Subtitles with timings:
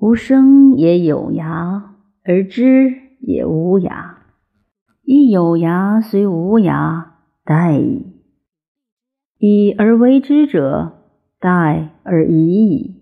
[0.00, 1.82] 吾生也有涯，
[2.24, 2.90] 而知
[3.20, 4.14] 也无涯。
[5.02, 7.04] 亦有涯虽无涯，
[7.44, 8.06] 殆矣。
[9.36, 11.02] 以而为之者，
[11.38, 12.94] 殆而已矣。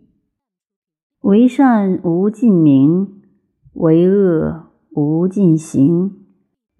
[1.20, 3.20] 为善无尽名，
[3.74, 6.10] 为恶无尽行。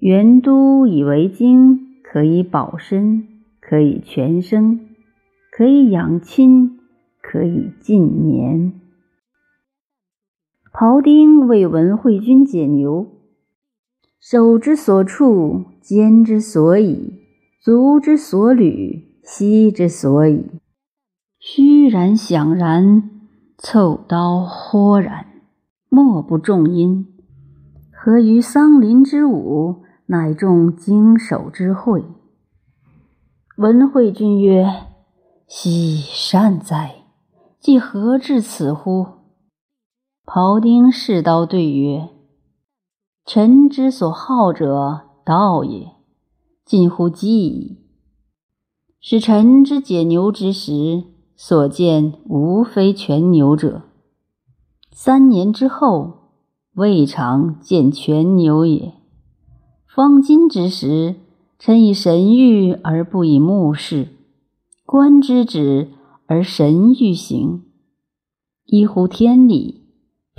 [0.01, 3.25] 元都以为经，可以保身，
[3.61, 4.81] 可以全生，
[5.53, 6.81] 可以养亲，
[7.23, 8.73] 可以尽年。
[10.81, 13.09] 庖丁为文惠君解牛，
[14.21, 17.15] 手之所处，肩之所以，
[17.61, 20.61] 足之所履，膝之所以。
[21.41, 23.11] 虚然响然，
[23.59, 25.27] 凑刀豁然，
[25.89, 27.09] 莫不重音。
[27.91, 32.05] 何于桑林之舞，乃众经手之会。
[33.57, 34.65] 文惠君曰
[35.49, 37.03] ：“奚善哉！
[37.59, 39.18] 既何至此乎？”
[40.31, 42.11] 庖丁试刀对曰
[43.25, 45.93] ：“臣之所好者，道也。
[46.67, 47.79] 近乎饥矣。
[49.01, 53.85] 使臣之解牛之时，所见无非全牛者。
[54.93, 56.33] 三年之后，
[56.75, 58.93] 未尝见全牛也。
[59.87, 61.15] 方今之时，
[61.59, 64.09] 臣以神谕而不以目视，
[64.85, 65.89] 观之止
[66.27, 67.63] 而神欲行，
[68.67, 69.77] 依乎天理。”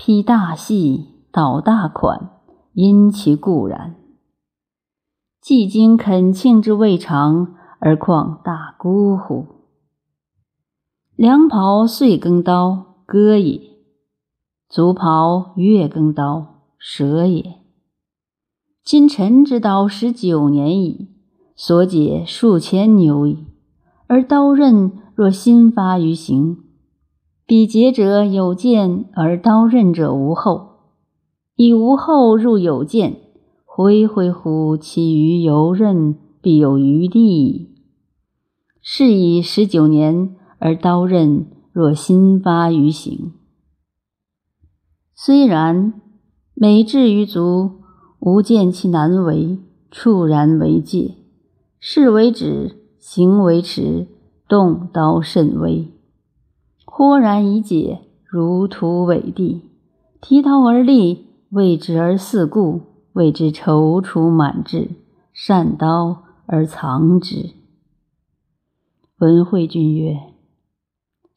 [0.02, 2.30] 披大戏，导大款，
[2.72, 3.98] 因其固然。
[5.42, 9.46] 既经恳庆之未尝，而况大姑乎？
[11.18, 13.60] 良袍岁更刀，割也；
[14.70, 17.58] 足袍月更刀，舍也。
[18.82, 21.10] 今臣之刀十九年矣，
[21.58, 23.48] 所解数千牛矣，
[24.08, 26.69] 而刀刃若新发于形。
[27.50, 30.68] 比劫者有剑，而刀刃者无后。
[31.56, 33.22] 以无后入有剑，
[33.66, 37.76] 恢恢乎其余游刃，必有余地。
[38.84, 43.32] 是以十九年，而刀刃若新发于形。
[45.16, 46.00] 虽然，
[46.54, 47.72] 每至于足，
[48.20, 49.58] 吾见其难为，
[49.90, 51.16] 触然为戒，
[51.80, 54.08] 事为止，行为迟，
[54.48, 55.92] 动刀甚微。
[57.00, 59.62] 豁然以解，如图伟地，
[60.20, 62.82] 提刀而立，为之而四顾，
[63.14, 64.90] 为之踌躇满志，
[65.32, 67.52] 善刀而藏之。
[69.20, 70.20] 文惠君曰：“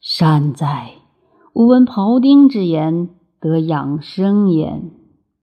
[0.03, 0.95] 善哉！
[1.53, 3.07] 吾闻庖丁之言，
[3.39, 4.91] 得养生焉。”